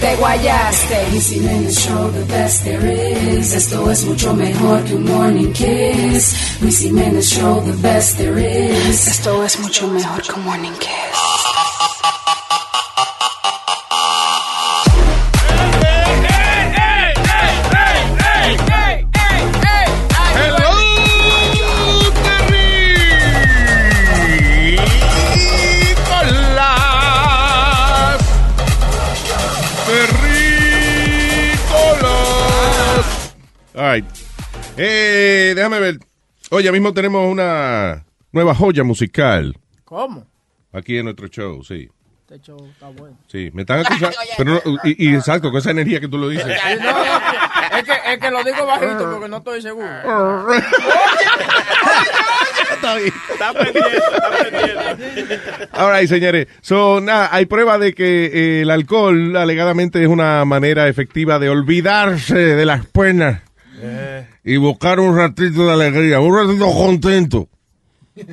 [0.00, 0.96] te guayaste.
[1.10, 3.54] Luis Jiménez Show, the best there is.
[3.54, 6.60] Esto es mucho mejor que un morning kiss.
[6.60, 9.06] Luis Jiménez Show, the best there is.
[9.06, 12.17] Esto es mucho mejor que un morning kiss.
[34.78, 35.98] Eh, déjame ver.
[36.50, 39.54] Hoy ya mismo tenemos una nueva joya musical
[39.84, 40.26] ¿Cómo?
[40.72, 41.88] aquí en nuestro show, sí.
[42.30, 43.16] Este show está bueno.
[43.26, 44.10] Sí, me están acusando.
[44.38, 46.46] pero no- y, y exacto, con esa energía que tú lo dices.
[46.46, 49.88] No, es, que, es que lo digo bajito porque no estoy seguro.
[52.72, 53.12] Está bien.
[53.32, 55.40] Está pendiente, está pendiente.
[55.72, 56.46] All right, señores.
[56.60, 61.48] So, nada, hay prueba de que eh, el alcohol alegadamente es una manera efectiva de
[61.48, 63.42] olvidarse de las penas
[64.44, 67.48] y buscar un ratito de alegría, un ratito contento.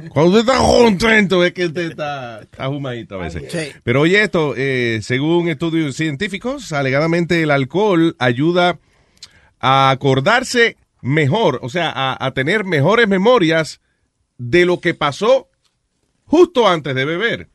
[0.10, 3.52] Cuando usted está contento es que usted está, está humadito a veces.
[3.52, 3.72] Sí.
[3.84, 8.80] Pero oye esto, eh, según estudios científicos, alegadamente el alcohol ayuda
[9.60, 13.80] a acordarse mejor, o sea, a, a tener mejores memorias
[14.38, 15.50] de lo que pasó
[16.26, 17.50] justo antes de beber.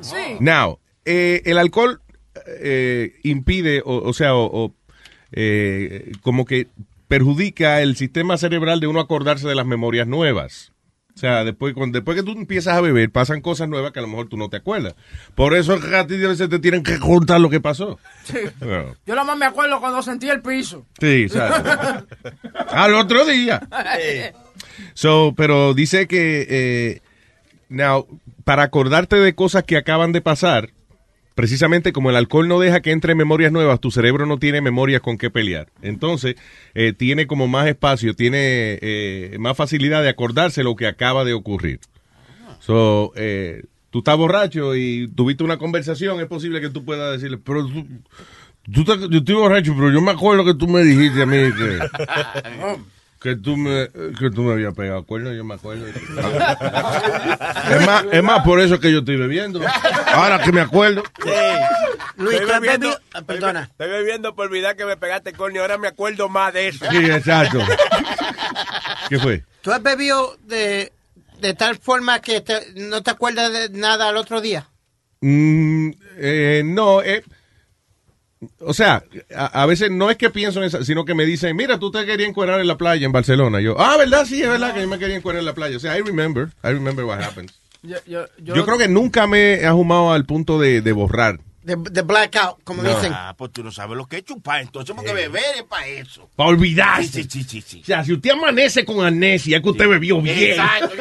[0.00, 0.36] Sí.
[0.40, 2.00] Now, eh, el alcohol
[2.46, 4.74] eh, impide, o, o sea, o, o,
[5.36, 6.68] eh, como que
[7.08, 10.72] perjudica el sistema cerebral de uno acordarse de las memorias nuevas.
[11.14, 14.02] O sea, después, cuando, después que tú empiezas a beber, pasan cosas nuevas que a
[14.02, 14.96] lo mejor tú no te acuerdas.
[15.36, 18.00] Por eso es que a ti a veces te tienen que contar lo que pasó.
[18.60, 18.96] No.
[19.06, 20.86] Yo nada más me acuerdo cuando sentí el piso.
[20.98, 22.06] Sí, exacto.
[22.70, 23.66] Al otro día.
[24.94, 27.00] So, pero dice que, eh,
[27.68, 28.08] now,
[28.42, 30.70] para acordarte de cosas que acaban de pasar,
[31.34, 35.00] precisamente como el alcohol no deja que entre memorias nuevas, tu cerebro no tiene memorias
[35.00, 35.68] con qué pelear.
[35.82, 36.36] Entonces,
[36.74, 38.38] eh, tiene como más espacio, tiene
[38.82, 41.80] eh, más facilidad de acordarse lo que acaba de ocurrir.
[42.60, 47.38] So, eh, tú estás borracho y tuviste una conversación, es posible que tú puedas decirle,
[47.38, 47.86] pero tú,
[48.72, 51.36] tú estás- yo estoy borracho, pero yo me acuerdo que tú me dijiste a mí
[51.36, 51.78] que,
[53.24, 55.86] que tú me, que tú me habías pegado cuerno, yo me acuerdo.
[57.70, 59.62] es más, es más por eso que yo estoy bebiendo.
[60.12, 61.02] Ahora que me acuerdo.
[62.16, 63.62] Luis, Estoy ¿tú has bebiendo, ah, Perdona.
[63.62, 66.84] Estoy bebiendo por olvidar que me pegaste corno y ahora me acuerdo más de eso.
[66.90, 67.60] Sí, exacto.
[69.08, 69.42] ¿Qué fue?
[69.62, 70.92] ¿Tú has bebido de,
[71.40, 74.68] de tal forma que te- no te acuerdas de nada al otro día?
[75.22, 77.24] Mm, eh, no, eh,
[78.60, 81.56] o sea, a, a veces no es que pienso en eso, sino que me dicen,
[81.56, 83.60] mira, tú te querías encuerar en la playa en Barcelona.
[83.60, 84.24] Yo, ah, ¿verdad?
[84.26, 85.76] Sí, es verdad que yo me quería encuerar en la playa.
[85.76, 87.50] O sea, I remember, I remember what happened.
[87.82, 91.38] Yo, yo, Yo, creo que nunca me he ahumado al punto de, de borrar.
[91.64, 93.12] De, de blackout, como dicen.
[93.14, 96.28] Ah, pues tú no sabes lo que es chupar, entonces porque beber es para eso.
[96.36, 97.22] Para olvidarse.
[97.22, 97.80] Sí, sí, sí, sí.
[97.82, 100.50] O sea, si usted amanece con amnesia, es que usted bebió bien.
[100.50, 100.94] Exacto.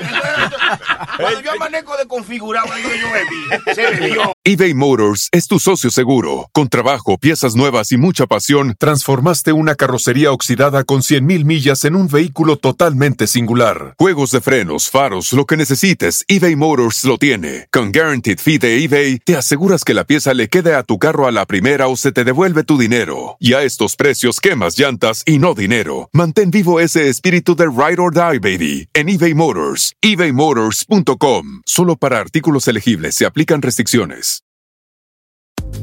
[1.18, 3.75] Cuando yo amanezco de configurado, digo yo bebí.
[3.75, 4.34] Se bebió.
[4.44, 6.50] eBay Motors es tu socio seguro.
[6.53, 11.95] Con trabajo, piezas nuevas y mucha pasión, transformaste una carrocería oxidada con 100.000 millas en
[11.95, 13.95] un vehículo totalmente singular.
[13.97, 17.68] Juegos de frenos, faros, lo que necesites, eBay Motors lo tiene.
[17.72, 21.25] Con Guaranteed Fee de eBay, te aseguras que la pieza le quede a tu carro
[21.25, 23.38] a la primera o se te devuelve tu dinero.
[23.40, 26.09] Y a estos precios, quemas llantas y no dinero.
[26.14, 29.94] Mantén vivo ese espíritu de Ride or Die, baby, en eBay Motors.
[30.00, 31.62] ebaymotors.com.
[31.66, 34.44] Solo para artículos elegibles se aplican restricciones.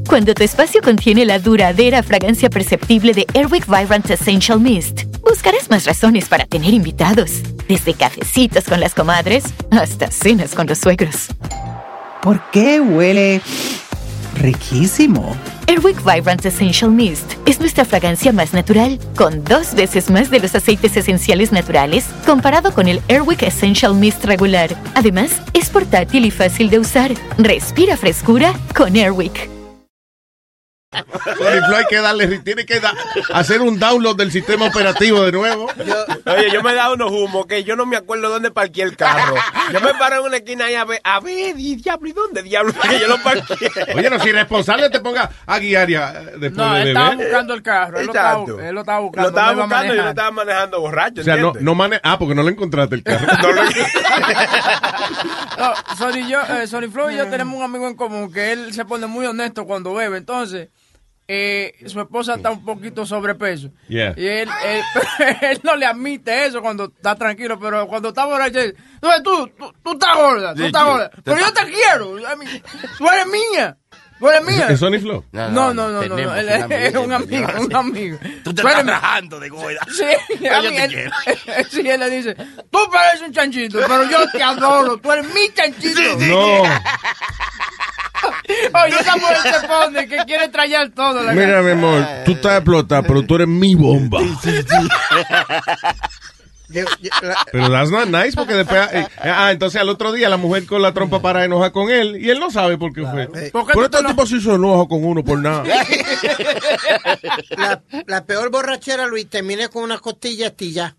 [0.09, 5.85] Cuando tu espacio contiene la duradera fragancia perceptible de Airwick Vibrant Essential Mist, buscarás más
[5.85, 9.43] razones para tener invitados, desde cafecitos con las comadres
[9.73, 11.27] hasta cenas con los suegros.
[12.23, 13.41] ¿Por qué huele
[14.35, 15.37] riquísimo?
[15.67, 20.55] Airwick Vibrant Essential Mist es nuestra fragancia más natural, con dos veces más de los
[20.55, 24.75] aceites esenciales naturales comparado con el Airwick Essential Mist regular.
[24.95, 27.13] Además, es portátil y fácil de usar.
[27.39, 29.60] Respira frescura con Airwick.
[30.93, 32.93] Sony Flow hay que darle, tiene que da-
[33.33, 35.67] hacer un download del sistema operativo de nuevo.
[36.27, 38.97] Oye, yo me he dado unos humos que yo no me acuerdo dónde parqué el
[38.97, 39.37] carro.
[39.73, 42.43] Yo me paro en una esquina ahí a ver, a ver, y diablo, ¿y dónde
[42.43, 43.55] diablo que yo lo parqué?
[43.95, 47.55] Oye, no, si responsable te ponga a guiar ya después No, de él estaba buscando
[47.55, 47.99] el carro.
[48.01, 49.23] Él lo estaba, él lo estaba buscando.
[49.23, 51.63] Lo estaba no buscando y yo lo estaba manejando borracho, O sea, no, ¿entiendes?
[51.63, 53.27] no mane ah, porque no le encontraste el carro.
[53.43, 53.63] No lo-
[55.59, 58.51] No, Sony, y yo, eh, Sony Flow y yo tenemos un amigo en común que
[58.53, 60.17] él se pone muy honesto cuando bebe.
[60.17, 60.69] Entonces,
[61.33, 63.71] eh, su esposa está un poquito sobrepeso.
[63.89, 64.15] Yeah.
[64.17, 64.83] Y él, él,
[65.43, 69.47] él no le admite eso cuando está tranquilo, pero cuando está borracho, dice, "No, tú,
[69.57, 71.11] tú, tú estás gorda, tú estás gorda.
[71.23, 72.17] Pero yo te quiero.
[72.99, 73.77] Tú eres mía.
[74.19, 74.67] Tú eres mía.
[74.69, 75.25] ¿Es Sony Flow?
[75.31, 78.19] No, no, no, no, él es un amigo, un amigo.
[78.45, 79.81] Tú te estás rajando de goida.
[79.97, 81.13] Sí, Pero a yo mí te él, quiero.
[81.71, 82.35] sí, él le dice,
[82.71, 86.01] tú pareces un chanchito, pero yo te adoro, tú eres mi chanchito.
[86.19, 86.65] No.
[88.85, 91.23] Oye, esa mujer se pone que quiere traer todo.
[91.23, 94.21] La Mira, mi amor, tú estás explotado, pero tú eres mi bomba.
[96.73, 96.85] Yo-
[97.23, 98.81] la- Pero that's not nice porque después.
[98.93, 102.17] eh, ah, entonces al otro día la mujer con la trompa para enojar con él
[102.25, 103.27] y él no sabe por qué fue.
[103.51, 105.65] ¿Por qué Pero este lo- tipo se hizo enojo con uno por nada.
[107.57, 110.95] la, la peor borrachera, Luis, terminé con una costilla estilla.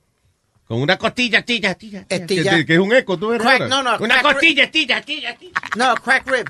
[0.67, 2.05] Con una costilla, estilla, estilla.
[2.05, 2.65] Que, Estilla.
[2.65, 3.69] que es un eco, tú eres Crack, rara.
[3.69, 3.97] no, no.
[4.03, 5.53] Una crack costilla, estilla, estilla, estilla.
[5.77, 6.49] No, crack rib.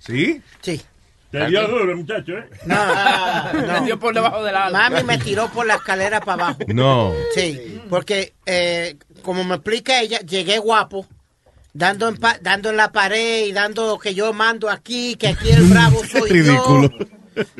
[0.00, 0.42] ¿Sí?
[0.62, 0.80] Sí.
[1.30, 2.48] Te dio duro, muchacho, ¿eh?
[2.66, 2.76] No,
[3.54, 4.90] Le dio por debajo del ala.
[4.90, 6.58] Mami me tiró por la escalera para abajo.
[6.66, 7.12] No.
[7.36, 11.06] Sí, porque eh, como me explica ella, llegué guapo,
[11.72, 15.50] dando en, pa- dando en la pared y dando que yo mando aquí, que aquí
[15.50, 16.90] el bravo soy Ridículo.
[16.98, 17.06] yo.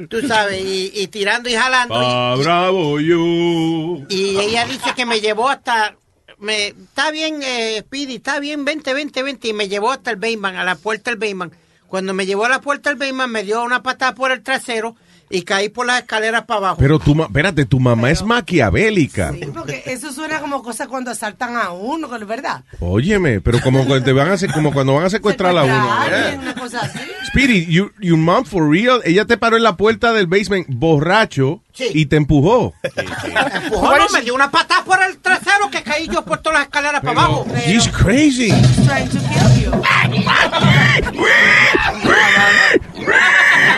[0.08, 1.94] Tú sabes, y, y tirando y jalando.
[1.94, 4.04] y- Ah, bravo yo.
[4.08, 5.94] Y ella dice que me llevó hasta.
[6.38, 9.46] Me, está bien, eh, Speedy, está bien, vente, vente, vente.
[9.48, 11.52] Y me llevó hasta el Bayman, a la puerta del Bayman.
[11.90, 14.94] Cuando me llevó a la puerta del Bayman, me dio una patada por el trasero
[15.28, 16.76] y caí por las escaleras para abajo.
[16.78, 19.32] Pero tu, ma- espérate, tu mamá es maquiavélica.
[19.54, 22.62] Porque eso suena como cosas cuando asaltan a uno, verdad.
[22.80, 25.92] Óyeme, pero como cuando te van a hacer, como cuando van a secuestrar a uno.
[25.92, 26.98] Alguien, una cosa así.
[27.26, 31.62] Speedy, you, your mom for real, ella te paró en la puerta del basement borracho
[31.80, 31.90] Sí.
[31.94, 32.74] y te empujó.
[32.82, 36.66] Empujó, no, me dio una patada por el trasero que caí yo por todas las
[36.68, 37.46] escaleras para abajo.
[37.66, 38.50] She's crazy.
[38.86, 39.72] Trying to kill you.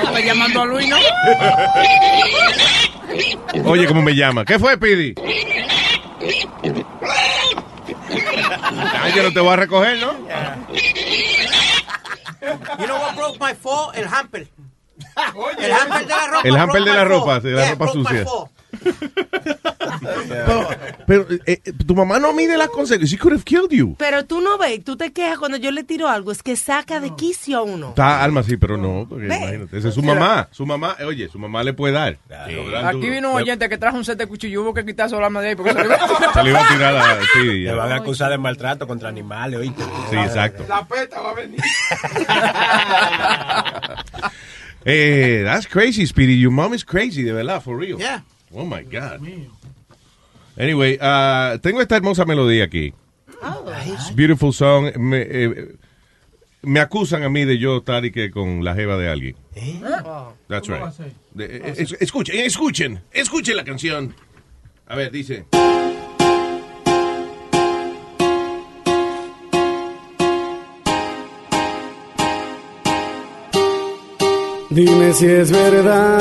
[0.02, 0.96] Está llamando a Luis, ¿no?
[3.70, 4.44] Oye, ¿cómo me llama?
[4.44, 5.14] ¿Qué fue, Speedy?
[8.74, 10.12] Ah, yo no te voy a recoger, ¿no?
[12.78, 13.92] You know what broke my fall?
[13.94, 14.48] El hamper.
[15.58, 16.48] El hamper de la ropa.
[16.48, 18.26] El hamper de la ropa, de la ropa sucia.
[20.28, 20.68] Pero,
[21.06, 23.10] pero, eh, eh, tu mamá no mide las consecuencias.
[23.10, 23.94] She could have killed you.
[23.98, 27.00] Pero tú no ves, tú te quejas cuando yo le tiro algo, es que saca
[27.00, 27.90] de quicio a uno.
[27.90, 29.78] Está alma sí, pero no, porque imagínate.
[29.78, 30.48] Esa es su mamá.
[30.50, 32.18] Su mamá, eh, oye, su mamá le puede dar.
[32.84, 34.62] Aquí vino un oyente que trajo un set de cuchillo.
[34.62, 37.24] Hubo que quitarse la ahí porque se le iba Se le iba a tirar a
[37.32, 37.64] Speedy.
[37.64, 39.82] Le van a acusar de maltrato contra animales, oíste.
[40.10, 40.64] Sí, exacto.
[40.68, 41.60] La peta va a venir.
[44.84, 46.34] Eh, that's crazy, Speedy.
[46.34, 47.98] Your mom is crazy, de verdad, for real.
[47.98, 48.20] Yeah.
[48.54, 49.20] Oh my God.
[50.58, 52.92] Anyway, uh, tengo esta hermosa melodía aquí.
[53.86, 54.90] It's beautiful song.
[54.98, 55.74] Me, eh,
[56.62, 59.36] me acusan a mí de yo estar y que con la jeva de alguien.
[60.48, 60.82] That's right.
[61.34, 64.14] De- eh, es- escuchen, escuchen, escuchen la canción.
[64.86, 65.44] A ver, dice.
[74.74, 76.18] Dime si es verdad,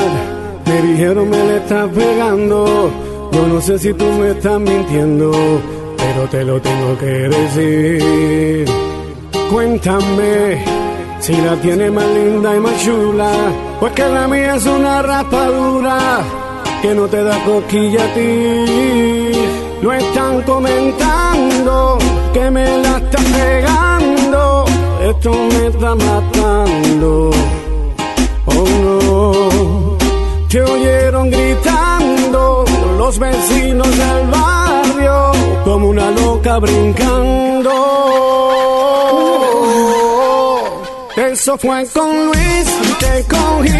[0.66, 2.90] me dijeron me le estás pegando.
[3.32, 5.32] Yo no sé si tú me estás mintiendo,
[5.96, 8.66] pero te lo tengo que decir.
[9.50, 10.62] Cuéntame
[11.18, 13.32] si la tiene más linda y más chula,
[13.80, 16.20] pues que la mía es una raspadura
[16.82, 19.32] que no te da cosquilla a ti.
[19.80, 21.98] No están comentando
[22.34, 24.64] que me la están pegando,
[25.08, 27.30] esto me está matando.
[28.46, 29.98] Oh no,
[30.48, 32.64] te oyeron gritando
[32.98, 35.32] los vecinos del barrio
[35.64, 37.70] como una loca brincando.
[41.16, 42.66] Eso fue con Luis,
[42.98, 43.70] te cogí.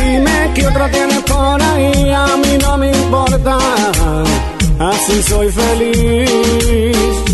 [0.00, 3.58] Dime qué otro tienes por ahí, a mí no me importa.
[4.78, 6.30] Así soy feliz.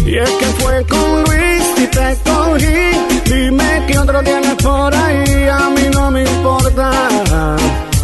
[0.07, 3.18] Y es que fue con Luis y te cogí.
[3.28, 6.90] Dime qué otro tienes por ahí, a mí no me importa.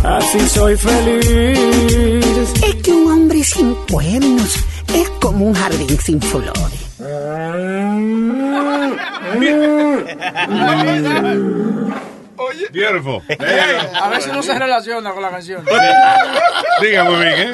[0.02, 2.48] Así soy feliz.
[2.62, 4.56] Es que un hombre sin cuernos
[4.94, 6.84] es como un jardín sin flores.
[12.72, 13.22] Beautiful.
[14.00, 15.64] A ver si no se relaciona con la canción.
[16.80, 17.52] Diga, bien, ¿eh?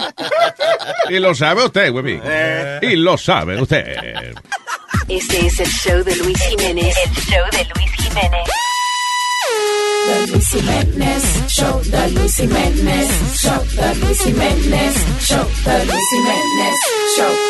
[1.11, 2.23] Y lo sabe usted, muy bien.
[2.83, 4.35] Y lo sabe usted.
[5.09, 6.97] Este es el show de Luis Jiménez.
[7.05, 8.49] El show de Luis Jiménez.
[10.07, 16.75] The Luis Jiménez Show, The Luis Jiménez Show, The Luis Jiménez Show, The Luis Jiménez
[17.17, 17.50] Show.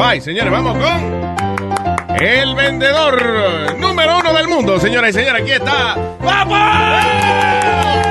[0.00, 5.42] Ay, señores, vamos con el vendedor número uno del mundo, señoras y señores.
[5.42, 6.54] Aquí está Papo.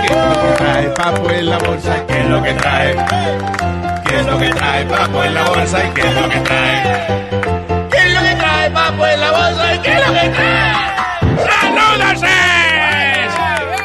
[0.01, 2.06] ¿Qué es lo que trae Papo en la bolsa?
[2.06, 2.96] ¿Qué es lo que trae?
[4.06, 5.86] ¿Qué es lo que trae Papo en la bolsa?
[5.86, 7.08] ¿Y qué es lo que trae?
[7.89, 9.75] ¿Qué es lo que trae Papo en la bolsa?
[9.75, 10.74] ¿Y qué es lo que trae?
[11.62, 12.24] ¡Saludos!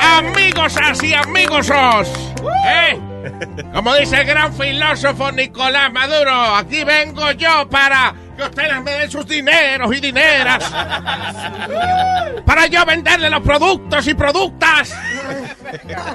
[0.01, 1.71] Amigos y amigos.
[2.67, 3.02] ¿Eh?
[3.73, 9.11] Como dice el gran filósofo Nicolás Maduro, aquí vengo yo para que ustedes me den
[9.11, 10.65] sus dineros y dineras.
[12.45, 14.95] Para yo venderle los productos y productas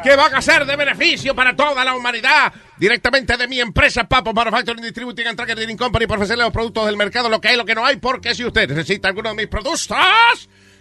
[0.04, 2.54] que van a ser de beneficio para toda la humanidad.
[2.78, 6.98] Directamente de mi empresa, Papo Manufacturing Distributing and Tracking Company, por ofrecerle los productos del
[6.98, 9.48] mercado, lo que hay, lo que no hay, porque si usted necesita alguno de mis
[9.48, 9.98] productos,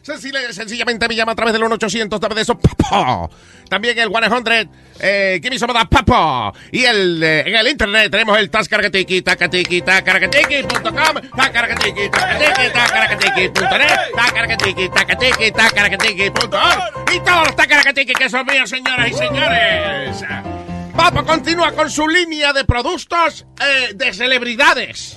[0.02, 3.30] sencilla- sencillamente me llama a través del 1-800 de eso, Papo.
[3.68, 6.52] También el 100, eh, give me some of Papo.
[6.72, 14.88] Y el, eh, en el internet tenemos el tascaracatiki, tacatiki, tacaracatiki.com, tacaracatiki, tacatiki, tacaracatiki.net, tacaracatiki,
[14.88, 20.24] tacatiki, tacaracatiki.org y todos los tacaracatiki que son míos, señoras y señores.
[20.96, 25.16] Papo continúa con su línea de productos eh, de celebridades.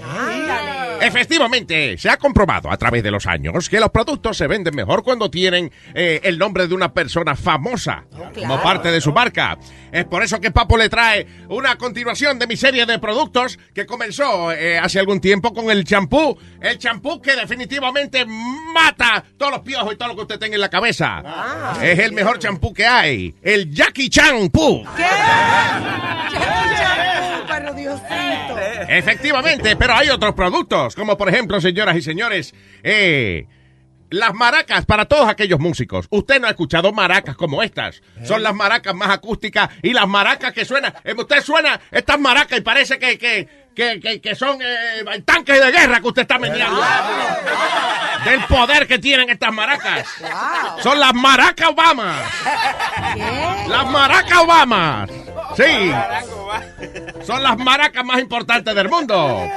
[1.01, 5.03] Efectivamente, se ha comprobado a través de los años que los productos se venden mejor
[5.03, 9.57] cuando tienen eh, el nombre de una persona famosa como parte de su marca.
[9.91, 13.85] Es por eso que Papo le trae una continuación de mi serie de productos que
[13.85, 16.37] comenzó eh, hace algún tiempo con el champú.
[16.61, 20.61] El champú que definitivamente mata todos los piojos y todo lo que usted tenga en
[20.61, 21.23] la cabeza.
[21.81, 23.35] Es el mejor champú que hay.
[23.41, 24.83] El Jackie Champú.
[27.59, 28.57] Pero Diosito.
[28.87, 33.45] Efectivamente, pero hay otros productos, como por ejemplo, señoras y señores, eh,
[34.09, 36.07] las maracas para todos aquellos músicos.
[36.09, 38.01] Usted no ha escuchado maracas como estas.
[38.23, 40.93] Son las maracas más acústicas y las maracas que suenan.
[41.03, 45.63] eh, Usted suena estas maracas y parece que, que, que, que- que son eh, tanques
[45.63, 46.81] de guerra que usted está meneando.
[48.25, 50.07] Del poder que tienen estas maracas.
[50.81, 52.15] Son las maracas Obama.
[53.67, 55.07] Las maracas Obama.
[55.55, 55.91] Sí.
[57.25, 59.47] Son las maracas más importantes del mundo.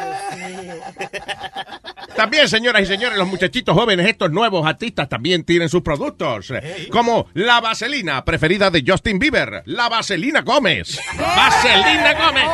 [2.17, 6.51] También, señoras y señores, los muchachitos jóvenes, estos nuevos artistas también tienen sus productos.
[6.51, 11.01] eh, Como la vaselina preferida de Justin Bieber, la vaselina Gómez.
[11.19, 12.45] Vaselina Gómez.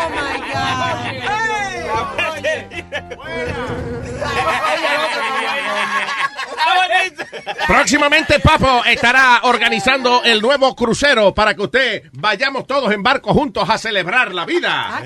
[7.67, 13.69] Próximamente Papo estará organizando el nuevo crucero para que usted vayamos todos en barco juntos
[13.69, 15.03] a celebrar la vida.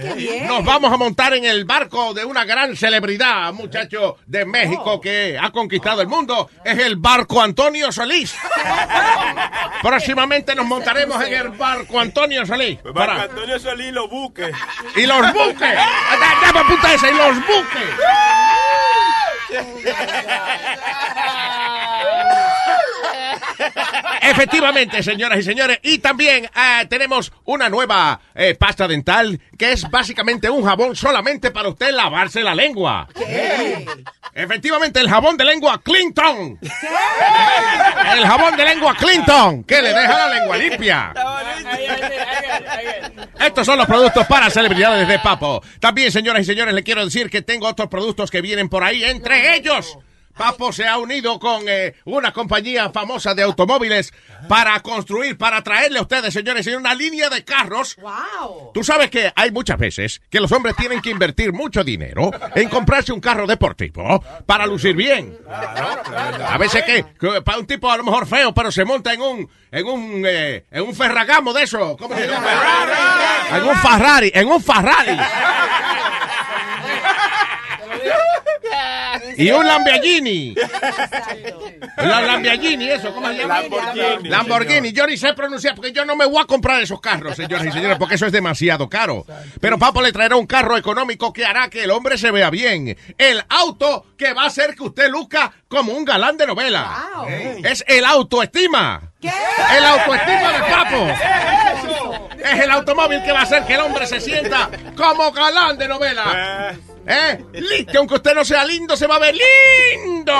[0.46, 5.38] Nos vamos a montar en el barco de una gran celebridad, muchacho de México que
[5.40, 6.50] ha conquistado el mundo.
[6.64, 8.34] Es el barco Antonio Solís.
[9.82, 12.78] Próximamente nos montaremos en el barco Antonio Solís.
[12.94, 14.52] Para- Antonio Solís lo buque.
[14.96, 15.72] Y los buques.
[16.94, 17.82] Esa, y los buques.
[19.54, 19.60] oh
[24.22, 25.78] Efectivamente, señoras y señores.
[25.82, 31.50] Y también eh, tenemos una nueva eh, pasta dental que es básicamente un jabón solamente
[31.50, 33.08] para usted lavarse la lengua.
[34.34, 36.58] Efectivamente, el jabón de lengua Clinton.
[38.14, 41.14] El jabón de lengua Clinton, que le deja la lengua limpia.
[43.38, 45.62] Estos son los productos para celebridades de Papo.
[45.80, 49.04] También, señoras y señores, le quiero decir que tengo otros productos que vienen por ahí.
[49.04, 49.98] Entre ellos,
[50.36, 54.12] Papo se ha unido con eh, una compañía famosa de automóviles
[54.48, 57.96] para construir, para traerle a ustedes, señores, en una línea de carros.
[58.72, 62.68] Tú sabes que hay muchas veces que los hombres tienen que invertir mucho dinero en
[62.68, 65.36] comprarse un carro deportivo para lucir bien.
[65.48, 69.20] A veces que, que para un tipo a lo mejor feo, pero se monta en
[69.20, 72.46] un en un eh, en un Ferragamo de eso, ¿cómo se llama?
[73.50, 75.18] En un Ferrari, en un Ferrari.
[79.36, 80.54] Y un Lamborghini.
[81.96, 83.62] La Lamborghini, eso, ¿cómo se llama?
[83.62, 84.28] Lamborghini.
[84.28, 84.92] Lamborghini.
[84.92, 87.72] Yo ni sé pronunciar porque yo no me voy a comprar esos carros, señoras y
[87.72, 89.24] señores, porque eso es demasiado caro.
[89.60, 92.96] Pero Papo le traerá un carro económico que hará que el hombre se vea bien.
[93.18, 97.08] El auto que va a hacer que usted luzca como un galán de novela.
[97.62, 99.12] Es el autoestima.
[99.20, 101.08] El autoestima de Papo.
[102.38, 105.88] Es el automóvil que va a hacer que el hombre se sienta como galán de
[105.88, 106.74] novela.
[107.06, 107.84] ¿Eh?
[107.90, 110.32] Que aunque usted no sea lindo, se va a ver lindo.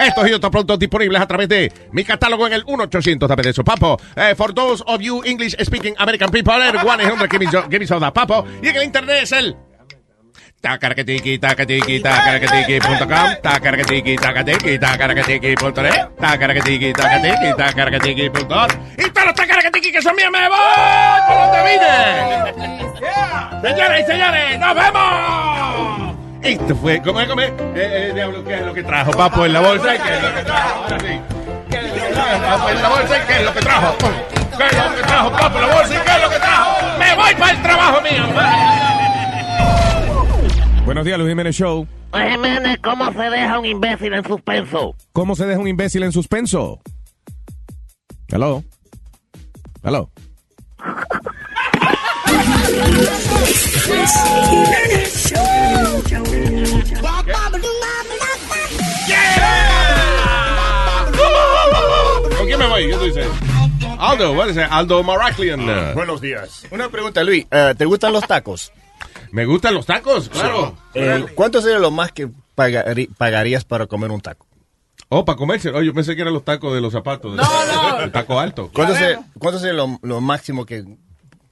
[0.00, 3.64] Estos y otros productos disponibles a través de mi catálogo en el 1-800 de eso,
[3.64, 4.00] Papo.
[4.16, 7.86] Eh, for those of you English speaking American people, el 1-800 give me give me
[7.86, 8.44] soda, Papo.
[8.62, 9.56] Y en el internet es el
[10.60, 18.68] Tacaracatiki, tacatiki, tacaracatiki.com, tacaracatiki, tacatiki, tacaracatiki.net, tacaracatiki, tacatiki, tacaracatiki.com.
[18.98, 20.58] Y todos los tacaracatiki que son míos me voy
[21.28, 21.94] por donde vine.
[23.62, 26.16] Señores y señores, nos vemos.
[26.42, 27.50] Esto fue, ¿cómo es, cómo es?
[27.50, 29.94] Eh, eh, diablo, ¿qué es lo que trajo Papo en la bolsa?
[29.94, 30.82] ¿Y qué es lo que trajo?
[30.82, 31.20] Ahora sí.
[31.70, 33.16] ¿Qué es lo que trajo Papo en la bolsa?
[33.16, 33.96] ¿Y qué es lo que trajo?
[33.98, 35.94] ¿Qué es lo que trajo Papo en la bolsa?
[35.94, 36.98] ¿Y qué es lo que trajo?
[36.98, 38.87] Me voy para el trabajo mío.
[40.88, 41.86] Buenos días, Luis Jiménez Show.
[42.14, 44.94] Jiménez, ¿cómo se deja un imbécil en suspenso?
[45.12, 46.80] ¿Cómo se deja un imbécil en suspenso?
[48.28, 48.64] Hello.
[49.84, 50.10] Hello.
[62.36, 62.86] ¿Con quién me voy?
[62.88, 63.26] ¿Qué tú dices?
[63.98, 64.62] Aldo, is it?
[64.70, 65.60] Aldo Maraclian.
[65.68, 66.64] uh, Buenos días.
[66.70, 67.46] Una pregunta, Luis.
[67.50, 68.72] eh, ¿Te gustan los tacos?
[69.32, 70.76] Me gustan los tacos, claro.
[70.94, 74.46] Eh, ¿Cuánto sería lo más que pagari- pagarías para comer un taco?
[75.10, 75.70] Oh, para comerse.
[75.70, 77.34] Oh, yo pensé que eran los tacos de los zapatos.
[77.34, 78.00] No, no.
[78.00, 78.70] El taco alto.
[78.74, 80.84] ¿Cuánto sería, cuánto sería lo, lo máximo que,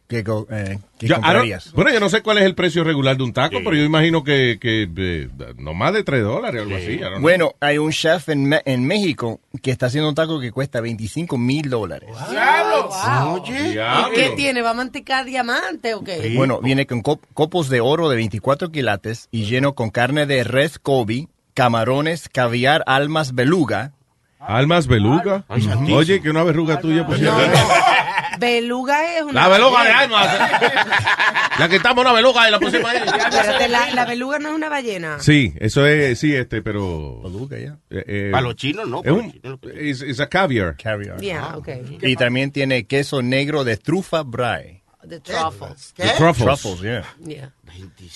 [0.09, 0.19] que,
[0.51, 1.73] eh, que Yo, comprarías?
[1.73, 4.23] bueno, yo no sé cuál es el precio regular de un taco, pero yo imagino
[4.23, 7.01] que, que eh, no más de 3 dólares o algo así.
[7.21, 8.49] Bueno, hay un chef en,
[8.87, 12.11] México que está haciendo un taco que cuesta 25 mil dólares.
[12.31, 12.89] ¡Diablo!
[13.33, 13.71] Oye.
[13.73, 14.63] ¿Y qué tiene?
[14.63, 16.33] ¿Va a mantecar diamante o qué?
[16.37, 20.45] Bueno, viene con cop- copos de oro de 24 quilates y lleno con carne de
[20.45, 23.93] res Kobe, camarones, caviar, almas, beluga.
[24.39, 25.45] Almas beluga.
[25.93, 27.37] Oye, que una verruga tuya pusieron.
[28.39, 29.43] Beluga es una.
[29.43, 30.21] La beluga de ballena.
[30.21, 31.59] almas.
[31.59, 32.99] La quitamos una beluga y la pusimos ahí.
[32.99, 35.19] Espérate, la, la beluga no es una ballena.
[35.21, 37.23] Sí, eso es, sí, este, pero...
[37.23, 37.79] Beluga, ya.
[38.31, 39.41] Para los chinos, no, Es un,
[39.75, 40.77] es, caviar.
[40.77, 41.19] Caviar.
[41.21, 41.69] Yeah, ok.
[42.03, 44.83] Y también tiene queso negro de trufa brae.
[45.09, 45.93] The truffles.
[45.97, 46.61] The truffles.
[46.61, 47.05] Truffles, yeah.
[47.25, 47.51] Yeah.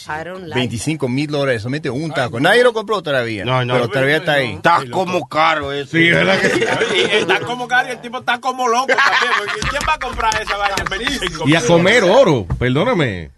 [0.08, 2.40] I don't like 25 mil dólares, solamente un taco.
[2.40, 3.44] Nadie lo compró todavía.
[3.44, 3.74] No, no.
[3.74, 4.54] pero todavía está ahí.
[4.54, 5.92] Está como caro eso.
[5.92, 6.60] Sí, ¿verdad que sí?
[6.94, 9.60] Y está como caro y el tipo está como loco también.
[9.70, 10.84] ¿Quién va a comprar esa vaina?
[10.90, 13.30] 25 Y a comer oro, perdóname.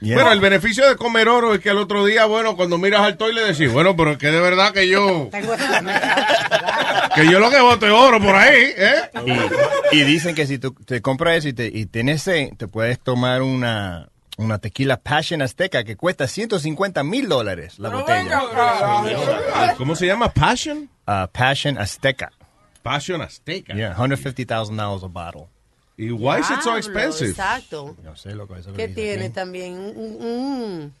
[0.00, 0.14] Yeah.
[0.14, 3.16] Bueno, el beneficio de comer oro es que al otro día, bueno, cuando miras al
[3.16, 5.28] toile decís, bueno, pero es que de verdad que yo,
[7.14, 9.10] que yo lo que voto es oro por ahí, ¿eh?
[9.92, 12.68] Y, y dicen que si tú te compras eso y, te, y tienes sed, te
[12.68, 18.40] puedes tomar una, una tequila Passion Azteca que cuesta 150 mil dólares la botella.
[19.76, 20.32] ¿Cómo se llama?
[20.32, 20.88] Passion?
[21.08, 22.30] Uh, Passion Azteca.
[22.82, 23.74] Passion Azteca.
[23.74, 25.48] Yeah, $150,000 a bottle.
[25.98, 27.30] ¿Y why is it so expensive?
[27.30, 27.96] Exacto.
[28.04, 29.34] No sé, loco, eso ¿Qué tiene aquí.
[29.34, 29.74] también?
[29.74, 30.92] Un, un-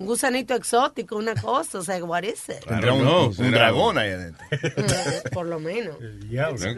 [0.00, 1.78] un gusanito exótico, una cosa.
[1.78, 2.64] O sea, what is it?
[2.66, 4.44] Tendrá un, know, un dragón ahí adentro.
[5.32, 5.96] Por lo menos.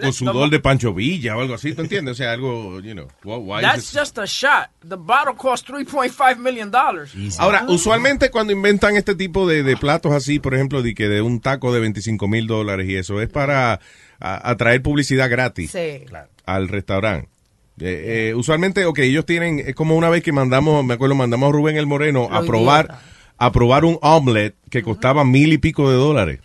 [0.01, 2.13] Con sudor de Pancho Villa o algo así, ¿tú entiendes?
[2.13, 4.71] O sea, algo, you know, why- is That's it- just a shot.
[4.87, 7.13] The bottle cost 3.5 million dollars.
[7.39, 11.23] Ahora, usualmente cuando inventan este tipo de, de platos así, por ejemplo, de que de
[11.23, 13.81] un taco de 25 mil dólares y eso, es para
[14.19, 16.05] atraer publicidad gratis Sí.
[16.45, 17.30] al restaurante.
[17.81, 21.49] Eh, eh, usualmente, ok, ellos tienen, es como una vez que mandamos, me acuerdo, mandamos
[21.49, 23.03] a Rubén el Moreno a probar, idiota.
[23.39, 26.41] a probar un omelette que costaba mil y pico de dólares.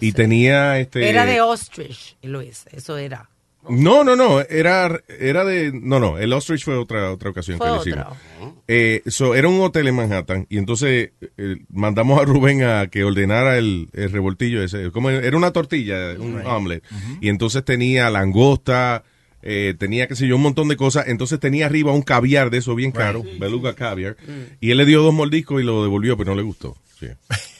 [0.00, 1.08] Y tenía este...
[1.08, 2.64] Era de ostrich, Luis.
[2.72, 3.28] Eso era.
[3.68, 7.68] No, no, no, era, era de, no, no, el ostrich fue otra, otra ocasión Fue
[7.68, 7.90] que otra.
[7.90, 8.62] hicimos.
[8.66, 13.04] Eh, so, era un hotel en Manhattan y entonces eh, mandamos a Rubén a que
[13.04, 16.82] ordenara el, el revoltillo ese, como era una tortilla, un omelette,
[17.20, 19.04] y entonces tenía langosta,
[19.42, 22.58] eh, tenía, qué sé yo, un montón de cosas, entonces tenía arriba un caviar de
[22.58, 24.16] eso bien caro, beluga caviar,
[24.60, 26.76] y él le dio dos mordiscos y lo devolvió, pero no le gustó.
[26.98, 27.08] Sí.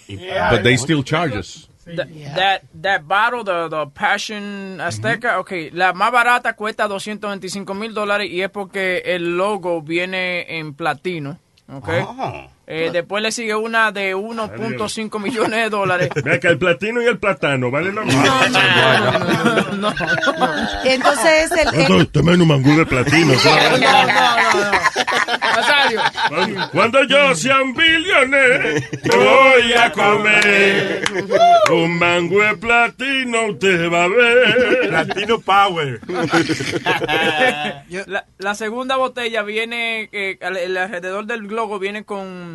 [0.51, 1.69] But they still charge us.
[1.85, 7.93] That, that, that bottle, the, the Passion Azteca, okay, la más barata cuesta 225 mil
[7.93, 12.05] dólares y es porque el logo viene en platino, okay.
[12.67, 16.11] Eh, después le sigue una de 1.5 millones de dólares.
[16.25, 18.23] Vea que el platino y el platano valen lo mismo.
[20.85, 21.69] Entonces es el...
[21.75, 23.33] ¿Cuánto el- tomé un mangú de platino?
[26.73, 31.03] Cuando yo sea un billonero, voy a comer
[31.71, 34.89] un mango de platino, usted va a ver.
[34.89, 36.01] Platino Power.
[38.07, 42.52] la, la segunda botella viene, eh, al- el alrededor del globo viene con,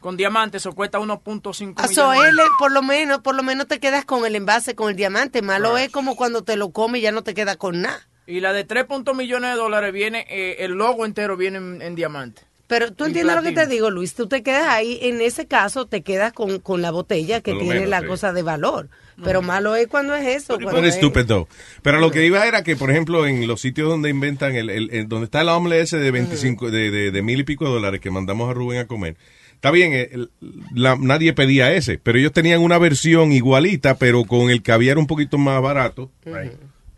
[0.00, 2.30] con diamantes, o cuesta 1.5 Ah, so, millones.
[2.30, 5.42] él, por lo menos, por lo menos te quedas con el envase, con el diamante.
[5.42, 8.06] Malo es como cuando te lo comes y ya no te queda con nada.
[8.26, 11.82] Y la de 3 puntos millones de dólares viene, eh, el logo entero viene en,
[11.82, 12.42] en diamante.
[12.68, 14.14] Pero tú entiendes lo que te digo, Luis.
[14.14, 17.74] Tú te quedas ahí, en ese caso, te quedas con, con la botella que tiene
[17.74, 18.06] menos, la sí.
[18.06, 18.88] cosa de valor.
[19.24, 20.54] Pero malo es cuando es eso.
[20.56, 21.48] cuando Pero es- estúpido.
[21.82, 24.90] Pero lo que iba era que, por ejemplo, en los sitios donde inventan, el, el-
[24.90, 27.70] el- donde está el omelette ese de 25, de, de, de mil y pico de
[27.70, 29.16] dólares que mandamos a Rubén a comer.
[29.54, 30.30] Está bien, eh, el-
[30.74, 35.06] la- nadie pedía ese, pero ellos tenían una versión igualita, pero con el caviar un
[35.06, 36.10] poquito más barato.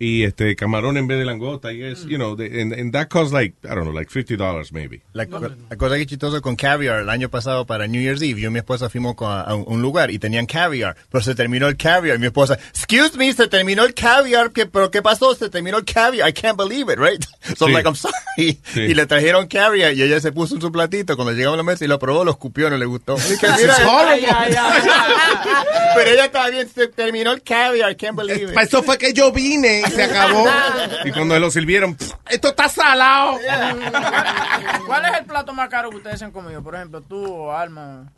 [0.01, 3.09] Y este camarón en vez de langota, y es, you know, the- and, and that
[3.09, 5.03] costs like, I don't know, like $50 maybe.
[5.13, 8.41] La, la cosa que es chistosa con caviar, el año pasado para New Year's Eve,
[8.41, 11.35] yo y mi esposa fuimos con- a, un, un lugar y tenían caviar, pero se
[11.35, 12.17] terminó el caviar.
[12.17, 15.35] Y mi esposa, excuse me, se terminó el caviar, ¿qué, ¿pero qué pasó?
[15.35, 16.29] Se terminó el caviar.
[16.29, 17.25] I can't believe it, right?
[17.57, 17.75] So I'm Sí.
[17.75, 18.59] like, I'm sorry.
[18.73, 18.81] Sí.
[18.81, 21.17] Y le trajeron caviar y ella se puso en su platito.
[21.17, 23.17] Cuando llegamos a la mesa y lo probó, lo escupió, no le gustó.
[23.17, 24.29] Dije, "Mira, It's horrible."
[25.95, 28.55] pero ella estaba bien, se terminó el caviar, I can't believe it.
[28.55, 30.47] Para eso fue que yo vine y se acabó.
[31.05, 33.39] y cuando lo sirvieron, "Pff, esto está salado.
[34.87, 36.63] ¿Cuál es el plato más caro que ustedes han comido?
[36.63, 38.13] Por ejemplo, tú o Alma.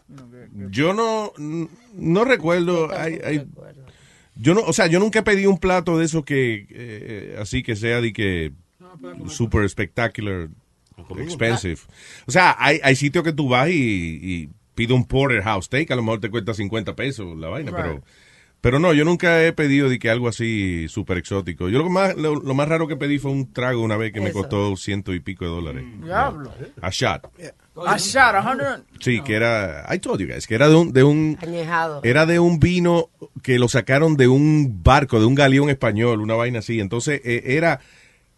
[0.71, 1.33] Yo no,
[1.95, 2.91] no recuerdo.
[2.97, 3.47] hay- hay-
[4.37, 7.63] yo no, o sea, yo nunca he pedido un plato de eso que, eh, así
[7.63, 8.53] que sea de que
[9.29, 10.49] super spectacular,
[11.19, 11.79] expensive.
[12.27, 13.73] O sea, hay, hay sitios que tú vas y,
[14.23, 17.81] y pides un porterhouse steak, a lo mejor te cuesta 50 pesos la vaina, Right.
[17.83, 18.03] pero,
[18.61, 21.71] pero no, yo nunca he pedido de que algo así super exótico.
[21.71, 24.13] Yo lo que más, lo, lo más raro que pedí fue un trago una vez
[24.13, 25.85] que me costó ciento y pico de dólares.
[26.03, 26.53] Diablo.
[26.83, 27.27] A shot.
[27.87, 28.83] A shot, a hundred.
[29.01, 32.01] Sí, que era, I told you guys, que era de un, de un, Añejado.
[32.05, 33.09] era de un vino
[33.43, 36.81] que lo sacaron de un barco, de un galeón español, una vaina así.
[36.81, 37.81] Entonces, eh, era, era,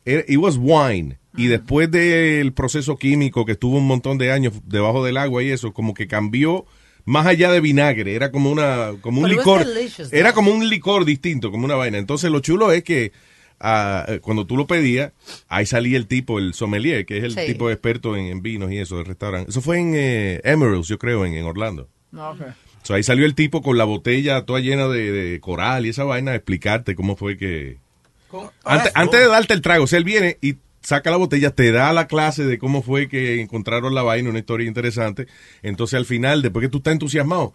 [0.07, 1.19] it was wine.
[1.37, 5.51] Y después del proceso químico que estuvo un montón de años debajo del agua y
[5.51, 6.67] eso, como que cambió
[7.07, 8.15] más allá de vinagre.
[8.15, 9.67] Era como una, como un But licor.
[10.12, 11.97] Era como un licor distinto, como una vaina.
[11.99, 13.12] Entonces, lo chulo es que
[13.61, 15.12] ah, eh, cuando tú lo pedías,
[15.49, 17.41] ahí salía el tipo, el sommelier, que es el Sí.
[17.47, 19.51] tipo experto en, en vinos y eso, del restaurante.
[19.51, 21.88] Eso fue en eh, Emeralds, yo creo, en, en Orlando.
[22.11, 22.43] No, ok.
[22.83, 26.05] So, ahí salió el tipo con la botella toda llena de, de coral y esa
[26.05, 27.79] vaina a explicarte cómo fue que...
[28.64, 31.71] Antes, antes de darte el trago, o sea, él viene y saca la botella, te
[31.71, 35.29] da la clase de cómo fue que encontraron la vaina, una historia interesante.
[35.62, 37.55] Entonces al final, después que tú estás entusiasmado,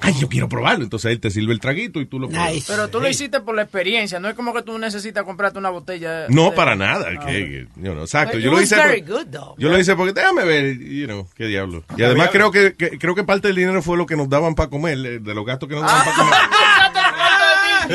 [0.00, 0.84] ay, yo quiero probarlo.
[0.84, 2.64] Entonces él te sirve el traguito y tú lo pruebas.
[2.68, 5.70] Pero tú lo hiciste por la experiencia, no es como que tú necesitas comprarte una
[5.70, 6.26] botella.
[6.28, 7.08] No, de- para nada.
[7.18, 8.38] Ah, que- que- you know, exacto.
[8.38, 8.76] Yo lo hice.
[8.76, 9.54] very por- good, though.
[9.58, 11.82] yo lo hice porque déjame ver, you know, qué diablo.
[11.96, 14.54] Y además creo que, que- creo que parte del dinero fue lo que nos daban
[14.54, 16.34] para comer, eh, de los gastos que nos daban para comer.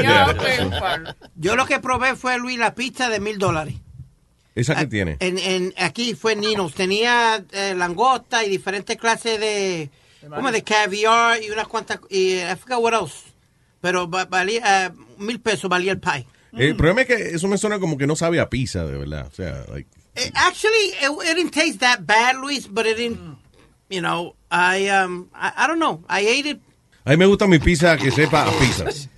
[0.01, 0.79] Yeah.
[0.79, 1.15] par.
[1.35, 3.75] Yo lo que probé fue, Luis, la pizza de mil dólares.
[4.55, 5.17] ¿Esa que tiene?
[5.19, 6.73] En, en, aquí fue Ninos.
[6.73, 9.89] Tenía eh, langosta y diferentes clases de,
[10.29, 13.17] como de caviar y unas cuantas, y eh, I forgot what else.
[13.81, 16.25] Pero va- valía, eh, mil pesos valía el pie.
[16.53, 19.27] El problema es que eso me suena como que no sabe a pizza, de verdad.
[19.27, 23.37] O sea, like, Eh, Actually, it, it didn't taste that bad, Luis, but it didn't,
[23.91, 26.03] you know, I, um, I, I don't know.
[26.09, 26.59] I ate it.
[27.07, 28.83] A mí me gusta mi pizza que sepa a pizza.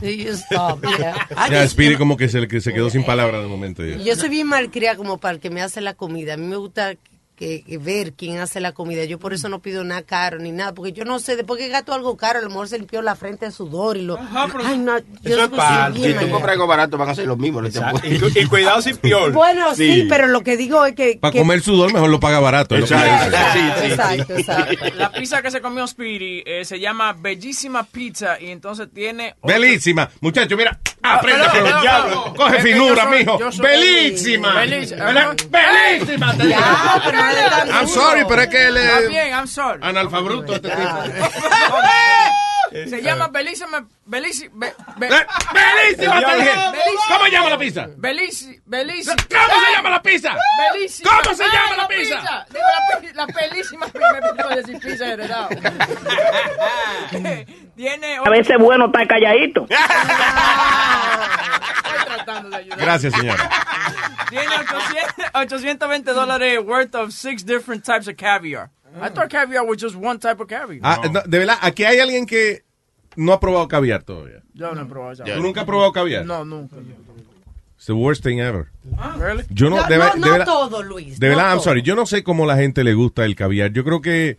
[0.00, 3.84] I Ya, Speedy como que se, que se quedó sin palabras de momento.
[3.84, 3.98] ya.
[3.98, 6.32] Yo soy bien malcriada como para el que me hace la comida.
[6.32, 6.94] A mí me gusta
[7.40, 9.04] que, que ver quién hace la comida.
[9.04, 11.68] Yo por eso no pido nada caro ni nada, porque yo no sé, después que
[11.68, 14.18] gato algo caro, a lo mejor se limpió la frente de sudor y lo...
[14.62, 15.90] Ay, no, yo Eso es para.
[15.94, 17.62] Si tú compras algo barato, van a hacer lo mismo.
[17.64, 19.32] Y, y cuidado sin pior.
[19.32, 20.06] Bueno, sí.
[20.06, 21.18] pero lo que digo es que...
[21.18, 22.76] Para que- comer sudor mejor lo paga barato.
[22.76, 23.84] es lo que Exacto.
[23.84, 24.84] Exacto, exacto.
[24.98, 29.36] La pizza que se comió Speedy eh, se llama Bellísima Pizza y entonces tiene...
[29.42, 30.10] Belísima.
[30.20, 30.78] Muchacho, mira.
[31.02, 32.34] Aprende con el diablo.
[32.36, 33.38] Coge es yo soy- mijo.
[33.62, 34.54] Belísima.
[34.54, 35.04] Belísima.
[35.12, 36.34] Bel- Belísima.
[37.72, 39.80] I'm sorry, pero es que él Está es bien, I'm sorry.
[39.82, 40.80] analfabruto este tipo.
[42.70, 43.84] Se llama Belísima...
[44.04, 44.52] Belísima...
[44.54, 46.52] Be, be- Eh, Belísima, te dije.
[46.70, 47.08] Belísima.
[47.08, 47.88] ¿Cómo se llama la pizza?
[47.96, 48.62] Belísima...
[48.66, 49.02] ¿Cómo se
[49.72, 50.36] llama la pizza?
[50.72, 51.10] Belísima.
[51.22, 52.46] ¿Cómo se llama la pizza?
[52.50, 52.64] Digo,
[53.14, 53.86] la, pelísima...
[54.48, 55.48] Me decir pizza heredado.
[57.76, 58.16] Tiene...
[58.24, 59.62] A veces es bueno estar calladito.
[59.70, 59.76] Estoy
[62.06, 62.78] tratando de ayudar.
[62.78, 63.50] Gracias, señora.
[64.28, 68.70] Tiene 800 820 dólares worth of six different types of caviar.
[69.02, 70.80] I thought caviar was just one type of caviar.
[70.82, 72.62] Ah, no, de verdad, aquí hay alguien que
[73.16, 74.42] no ha probado caviar todavía.
[74.54, 75.24] Yo no he probado.
[75.24, 76.24] ¿Tú nunca has probado caviar?
[76.24, 76.76] No, nunca.
[77.76, 78.66] It's the worst thing ever.
[79.18, 79.44] Really?
[79.50, 81.18] Yo no, No, de, no, de no verdad, todo, Luis.
[81.18, 81.64] de no verdad, I'm todo.
[81.64, 81.82] sorry.
[81.82, 83.72] Yo no sé cómo la gente le gusta el caviar.
[83.72, 84.36] Yo creo que,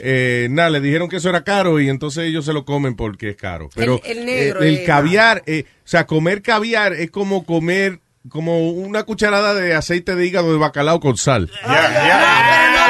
[0.00, 3.30] eh, nada, le dijeron que eso era caro y entonces ellos se lo comen porque
[3.30, 3.70] es caro.
[3.74, 8.00] Pero El- el negro eh, el caviar, eh, o sea, comer caviar es como comer
[8.28, 11.48] como una cucharada de aceite de hígado de bacalao con sal.
[11.62, 12.85] Pero no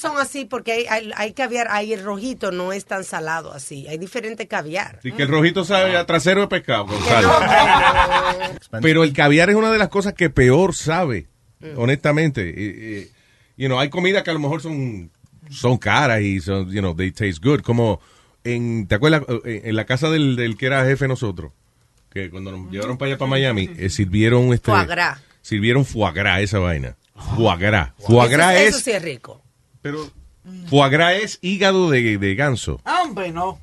[0.00, 3.52] todos, son así, porque hay, hay, hay caviar, hay el rojito, no es tan salado
[3.52, 3.86] así.
[3.88, 5.00] Hay diferente caviar.
[5.02, 7.24] Y que el rojito sabe a trasero de pescado con sal.
[8.82, 11.26] Pero el caviar es una de las cosas que peor sabe,
[11.76, 12.48] honestamente.
[12.48, 13.10] Eh, eh,
[13.56, 15.10] you know, hay comida que a lo mejor son,
[15.50, 17.60] son caras y son, you know, they taste good.
[17.60, 18.00] Como
[18.44, 19.22] en, ¿te acuerdas?
[19.44, 21.52] Eh, En la casa del, del que era jefe de nosotros,
[22.10, 24.70] que cuando nos llevaron para allá, para Miami, eh, sirvieron este...
[24.70, 25.20] Foie gras.
[25.42, 26.96] Sirvieron foie gras, esa vaina.
[27.36, 27.90] Foie gras.
[27.98, 28.68] Foie gras eso, es...
[28.68, 29.42] eso sí es rico.
[29.88, 30.10] Pero
[30.68, 32.78] foie gras es hígado de, de ganso.
[32.84, 33.58] Hombre, no.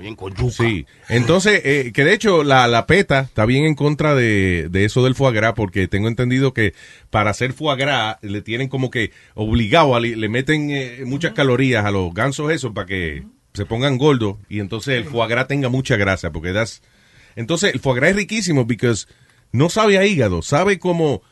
[0.00, 0.52] bien con yuca.
[0.52, 4.84] Sí, entonces, eh, que de hecho la, la PETA está bien en contra de, de
[4.84, 6.74] eso del foie gras porque tengo entendido que
[7.10, 11.84] para hacer foie gras le tienen como que obligado, a le meten eh, muchas calorías
[11.84, 15.68] a los gansos esos para que se pongan gordos y entonces el foie gras tenga
[15.68, 16.82] mucha grasa porque das...
[17.34, 18.94] Entonces el foie gras es riquísimo porque
[19.50, 21.22] no sabe a hígado, sabe como...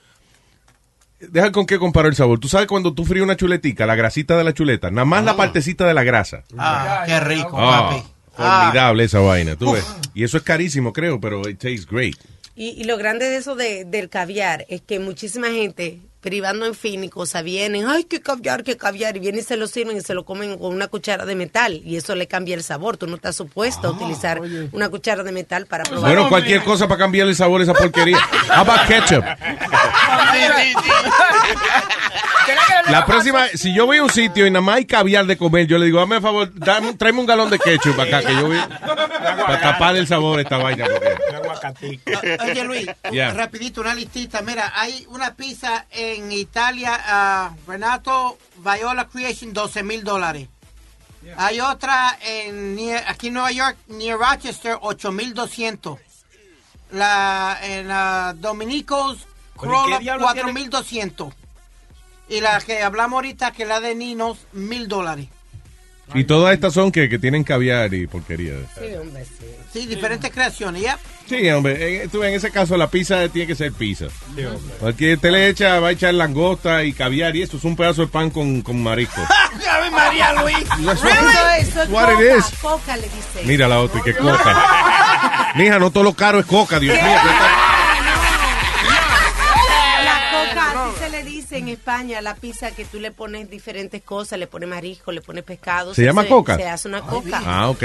[1.31, 2.39] Deja con qué comparo el sabor.
[2.41, 5.37] Tú sabes cuando tú fríes una chuletica, la grasita de la chuleta, nada más la
[5.37, 6.45] partecita de la grasa.
[6.59, 8.03] Ah, qué rico, Ah, papi.
[8.37, 9.85] formidable esa vaina, tú ves.
[10.15, 12.15] Y eso es carísimo, creo, pero it tastes great.
[12.55, 16.75] Y, y lo grande de eso de- del caviar es que muchísima gente privando en
[16.75, 19.97] fin y cosas vienen, ay, qué caviar, qué caviar, y vienen y se lo sirven
[19.97, 22.97] y se lo comen con una cuchara de metal y eso le cambia el sabor.
[22.97, 24.41] Tú no estás supuesto a utilizar
[24.73, 26.11] una cuchara de metal para probar.
[26.15, 28.19] Bueno, cualquier cosa para cambiarle el sabor a esa porquería.
[28.49, 29.25] How about ketchup?
[32.91, 35.67] La próxima, si yo voy a un sitio y nada más hay caviar de comer,
[35.67, 38.47] yo le digo, dame a favor, dame, tráeme un galón de ketchup acá, que yo
[38.47, 38.59] voy
[39.47, 40.85] para tapar el sabor a esta vaina.
[40.87, 41.32] porque-
[42.41, 43.33] Oye, Luis, Yeah.
[43.35, 44.43] rapidito, una listita.
[44.43, 50.49] Mira, hay una pizza en Italia, ah, Renato Viola Creation, 12 mil dólares.
[51.37, 55.99] Hay otra en near- aquí en Nueva York, near Rochester, 8200.
[56.91, 61.35] La en ah, Dominicos ¿Pero y qué Corolla, diablo 4200.
[62.29, 65.29] Y la que hablamos ahorita, que es la de Ninos, mil dólares.
[66.15, 68.55] Y todas estas son que, que tienen caviar y porquería.
[68.79, 69.47] Sí, hombre, sí.
[69.73, 70.99] Sí, diferentes creaciones, ¿ya?
[71.29, 74.07] Sí, hombre, en, tú, en ese caso la pizza tiene que ser pizza.
[74.81, 78.03] Porque usted le echa, va a echar langosta y caviar y eso es un pedazo
[78.03, 79.21] de pan con, con marisco.
[79.71, 80.59] ¡Ave María, Luis!
[81.61, 83.43] Eso, es coca le dice.
[83.45, 85.53] Mira la otra, que coca.
[85.55, 87.17] Mija, no todo lo caro es coca, Dios mío.
[91.53, 95.45] En España, la pizza que tú le pones diferentes cosas, le pones marisco, le pones
[95.45, 95.95] pescado.
[95.95, 96.57] ¿Se llama coca?
[96.57, 97.43] Se hace una coca.
[97.45, 97.83] Ah, ok.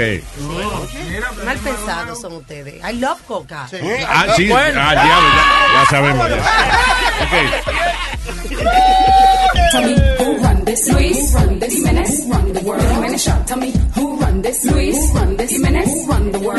[1.44, 2.82] Mal pensados son ustedes.
[2.84, 3.64] I love coca.
[3.64, 3.76] Ah, sí,
[4.06, 5.20] ah, diablo, ya,
[5.74, 6.28] ya sabemos.
[6.28, 6.36] Ya.
[9.70, 13.32] Tell me who run this, Luis, run this, Jimenez, run the world, Jimenez Show.
[13.96, 16.58] Who run this, Luis, run this, Jimenez, run the world,